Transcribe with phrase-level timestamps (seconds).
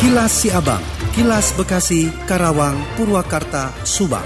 [0.00, 0.80] Kilas Siabang,
[1.12, 4.24] Kilas Bekasi, Karawang, Purwakarta, Subang.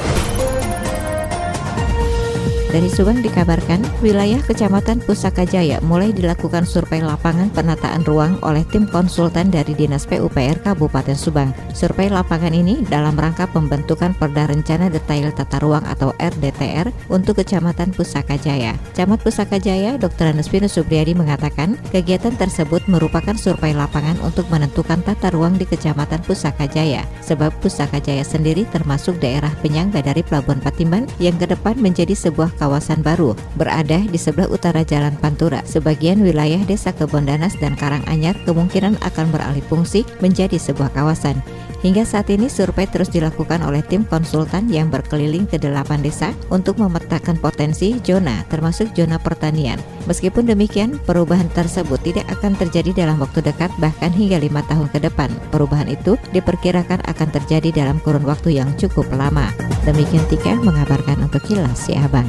[2.75, 8.83] Dari Subang dikabarkan, wilayah Kecamatan Pusaka Jaya mulai dilakukan survei lapangan penataan ruang oleh tim
[8.91, 11.55] konsultan dari Dinas PUPR Kabupaten Subang.
[11.71, 17.95] Survei lapangan ini dalam rangka pembentukan Perda Rencana Detail Tata Ruang atau RDTR untuk Kecamatan
[17.95, 18.75] Pusaka Jaya.
[18.91, 20.35] Camat Pusaka Jaya, Dr.
[20.35, 26.67] Anuspinus Subriyadi mengatakan, kegiatan tersebut merupakan survei lapangan untuk menentukan tata ruang di Kecamatan Pusaka
[26.67, 32.19] Jaya, sebab Pusaka Jaya sendiri termasuk daerah penyangga dari Pelabuhan Patimban yang ke depan menjadi
[32.19, 35.61] sebuah kawasan baru berada di sebelah utara Jalan Pantura.
[35.69, 41.37] Sebagian wilayah Desa Kebondanas dan Karanganyar kemungkinan akan beralih fungsi menjadi sebuah kawasan.
[41.85, 46.81] Hingga saat ini survei terus dilakukan oleh tim konsultan yang berkeliling ke delapan desa untuk
[46.81, 49.77] memetakan potensi zona termasuk zona pertanian.
[50.09, 55.05] Meskipun demikian, perubahan tersebut tidak akan terjadi dalam waktu dekat bahkan hingga lima tahun ke
[55.05, 55.29] depan.
[55.53, 59.53] Perubahan itu diperkirakan akan terjadi dalam kurun waktu yang cukup lama.
[59.85, 62.25] Demikian Tika mengabarkan untuk Kilas Si Abang.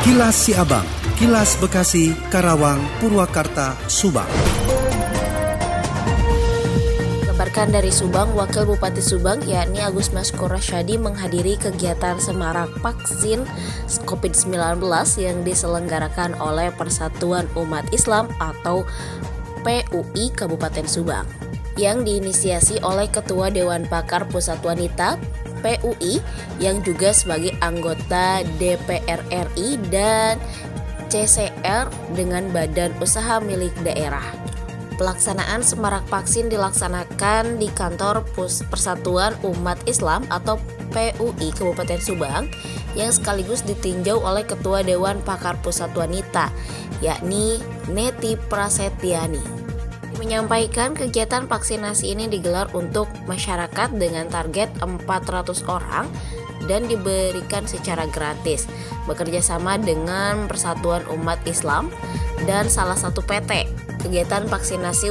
[0.00, 0.88] Kilas Siabang,
[1.20, 4.28] Kilas Bekasi, Karawang, Purwakarta, Subang.
[7.28, 13.48] Kabarkan dari Subang, Wakil Bupati Subang yakni Agus Maskor Rasyadi menghadiri kegiatan semarak vaksin
[14.04, 14.80] COVID-19
[15.20, 18.84] yang diselenggarakan oleh Persatuan Umat Islam atau
[19.64, 21.24] PUI Kabupaten Subang
[21.80, 25.16] yang diinisiasi oleh Ketua Dewan Pakar Pusat Wanita
[25.60, 26.20] PUI
[26.58, 30.36] yang juga sebagai anggota DPR RI dan
[31.10, 34.24] CCR dengan badan usaha milik daerah.
[35.00, 40.60] Pelaksanaan semarak vaksin dilaksanakan di kantor Pus Persatuan Umat Islam atau
[40.92, 42.44] PUI Kabupaten Subang
[42.92, 46.52] yang sekaligus ditinjau oleh Ketua Dewan Pakar Pusat Wanita
[47.00, 47.58] yakni
[47.88, 49.59] Neti Prasetyani
[50.30, 55.26] menyampaikan kegiatan vaksinasi ini digelar untuk masyarakat dengan target 400
[55.66, 56.06] orang
[56.70, 58.70] dan diberikan secara gratis
[59.10, 61.90] bekerja sama dengan Persatuan Umat Islam
[62.46, 63.74] dan salah satu PT.
[64.06, 65.10] Kegiatan vaksinasi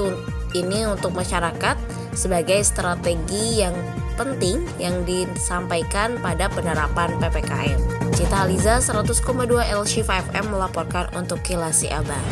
[0.56, 1.76] ini untuk masyarakat
[2.16, 3.76] sebagai strategi yang
[4.16, 7.76] penting yang disampaikan pada penerapan PPKM.
[8.16, 9.20] Cita Aliza 100,2
[9.68, 12.24] LC5M melaporkan untuk Kilas Abang.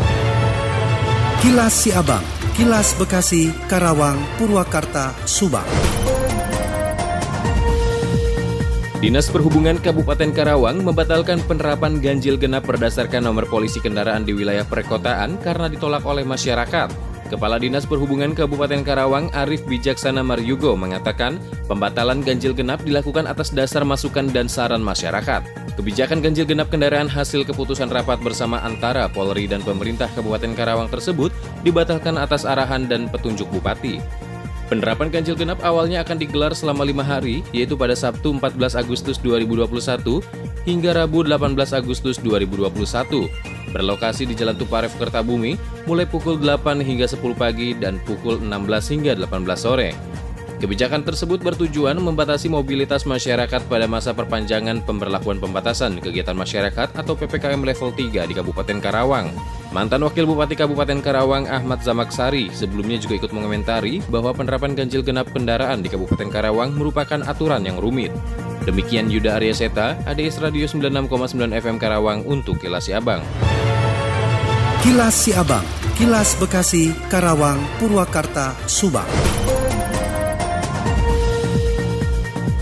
[1.38, 2.26] Kilas Siabang,
[2.58, 5.70] Kilas Bekasi, Karawang, Purwakarta, Subang.
[8.98, 15.38] Dinas Perhubungan Kabupaten Karawang membatalkan penerapan ganjil genap berdasarkan nomor polisi kendaraan di wilayah perkotaan
[15.38, 17.17] karena ditolak oleh masyarakat.
[17.28, 21.36] Kepala Dinas Perhubungan Kabupaten Karawang Arif Bijaksana Maryugo mengatakan
[21.68, 25.44] pembatalan ganjil genap dilakukan atas dasar masukan dan saran masyarakat.
[25.76, 31.36] Kebijakan ganjil genap kendaraan hasil keputusan rapat bersama antara Polri dan pemerintah Kabupaten Karawang tersebut
[31.68, 34.00] dibatalkan atas arahan dan petunjuk Bupati.
[34.72, 40.24] Penerapan ganjil genap awalnya akan digelar selama lima hari, yaitu pada Sabtu 14 Agustus 2021
[40.68, 42.68] hingga Rabu 18 Agustus 2021.
[43.72, 45.56] Berlokasi di Jalan Tuparev Kertabumi,
[45.88, 49.96] mulai pukul 8 hingga 10 pagi dan pukul 16 hingga 18 sore.
[50.58, 57.62] Kebijakan tersebut bertujuan membatasi mobilitas masyarakat pada masa perpanjangan pemberlakuan pembatasan kegiatan masyarakat atau PPKM
[57.62, 59.30] level 3 di Kabupaten Karawang.
[59.70, 65.30] Mantan Wakil Bupati Kabupaten Karawang Ahmad Zamaksari sebelumnya juga ikut mengomentari bahwa penerapan ganjil genap
[65.30, 68.10] kendaraan di Kabupaten Karawang merupakan aturan yang rumit.
[68.68, 73.24] Demikian Yuda Arya Seta, ADS Radio 96,9 FM Karawang untuk Kilas Siabang.
[74.84, 75.64] Kilas Siabang,
[75.96, 79.08] Kilas Bekasi, Karawang, Purwakarta, Subang.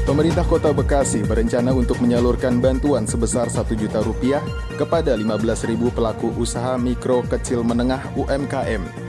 [0.05, 4.45] Pemerintah Kota Bekasi berencana untuk menyalurkan bantuan sebesar 1 juta rupiah
[4.77, 9.04] kepada 15.000 pelaku usaha mikro kecil menengah UMKM.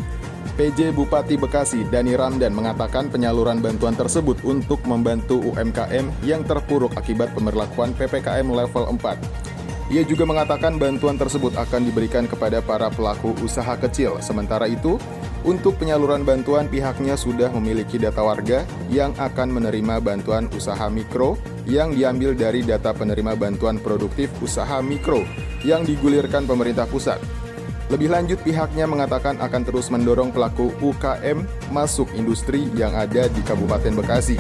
[0.56, 7.28] PJ Bupati Bekasi Dani Ramdan mengatakan penyaluran bantuan tersebut untuk membantu UMKM yang terpuruk akibat
[7.36, 9.92] pemberlakuan PPKM level 4.
[9.92, 14.16] Ia juga mengatakan bantuan tersebut akan diberikan kepada para pelaku usaha kecil.
[14.24, 14.96] Sementara itu,
[15.44, 21.36] untuk penyaluran bantuan, pihaknya sudah memiliki data warga yang akan menerima bantuan usaha mikro
[21.68, 25.20] yang diambil dari data penerima bantuan produktif usaha mikro
[25.68, 27.45] yang digulirkan pemerintah pusat.
[27.86, 33.94] Lebih lanjut, pihaknya mengatakan akan terus mendorong pelaku UKM masuk industri yang ada di Kabupaten
[33.94, 34.34] Bekasi.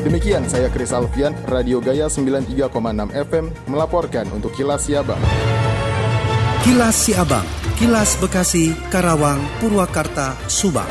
[0.00, 2.72] Demikian saya Kris Alfian, Radio Gaya 93,6
[3.12, 5.20] FM melaporkan untuk Kilas Siabang.
[6.64, 7.44] Kilas Siabang,
[7.76, 10.88] Kilas Bekasi, Karawang, Purwakarta, Subang.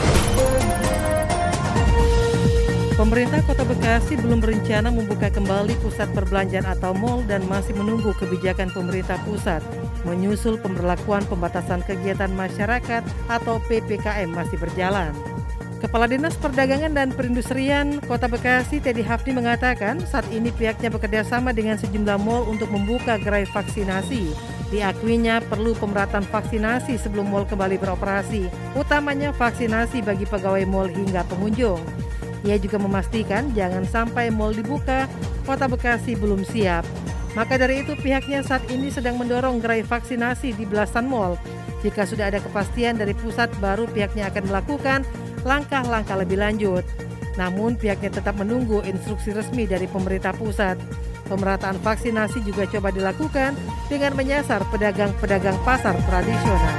[2.94, 8.70] Pemerintah Kota Bekasi belum berencana membuka kembali pusat perbelanjaan atau mal dan masih menunggu kebijakan
[8.74, 9.62] pemerintah pusat
[10.08, 15.12] menyusul pemberlakuan pembatasan kegiatan masyarakat atau PPKM masih berjalan.
[15.78, 21.54] Kepala Dinas Perdagangan dan Perindustrian Kota Bekasi Teddy Hafni mengatakan saat ini pihaknya bekerja sama
[21.54, 24.34] dengan sejumlah mal untuk membuka gerai vaksinasi.
[24.74, 31.80] Diakuinya perlu pemerataan vaksinasi sebelum mal kembali beroperasi, utamanya vaksinasi bagi pegawai mal hingga pengunjung.
[32.42, 35.06] Ia juga memastikan jangan sampai mal dibuka,
[35.46, 36.84] Kota Bekasi belum siap.
[37.38, 41.38] Maka dari itu pihaknya saat ini sedang mendorong gerai vaksinasi di belasan mal.
[41.86, 45.06] Jika sudah ada kepastian dari pusat baru pihaknya akan melakukan
[45.46, 46.82] langkah-langkah lebih lanjut.
[47.38, 50.82] Namun pihaknya tetap menunggu instruksi resmi dari pemerintah pusat.
[51.30, 53.54] Pemerataan vaksinasi juga coba dilakukan
[53.86, 56.74] dengan menyasar pedagang-pedagang pasar tradisional.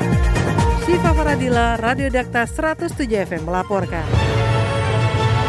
[0.83, 4.03] Siva Faradila, Radio Dakta 107 FM melaporkan.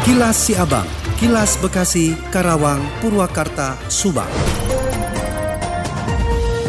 [0.06, 0.86] Kilas Siabang,
[1.18, 4.69] Kilas Bekasi, Karawang, Purwakarta, Subang.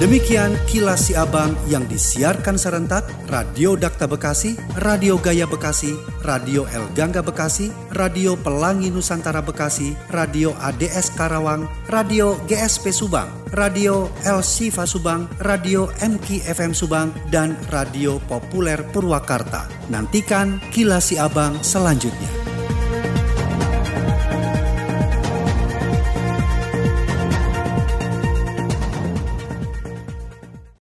[0.01, 5.93] Demikian kilas si abang yang disiarkan serentak Radio Dakta Bekasi, Radio Gaya Bekasi,
[6.25, 14.09] Radio El Gangga Bekasi, Radio Pelangi Nusantara Bekasi, Radio ADS Karawang, Radio GSP Subang, Radio
[14.25, 19.69] El Sifa Subang, Radio MK FM Subang, dan Radio Populer Purwakarta.
[19.93, 22.50] Nantikan kilas si abang selanjutnya.